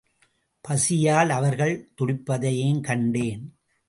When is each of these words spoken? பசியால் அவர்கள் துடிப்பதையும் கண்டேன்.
பசியால் 0.61 1.29
அவர்கள் 1.29 1.91
துடிப்பதையும் 2.01 2.81
கண்டேன். 2.81 3.43